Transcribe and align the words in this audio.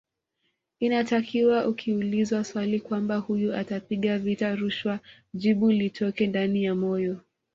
Inatakiwa 0.79 1.67
ukiulizwa 1.67 2.43
swali 2.43 2.79
kwamba 2.79 3.17
huyu 3.17 3.53
atapiga 3.57 4.17
vita 4.19 4.55
rushwa 4.55 4.99
jibu 5.33 5.71
litoke 5.71 6.27
ndani 6.27 6.63
ya 6.63 6.75
moyo 6.75 7.19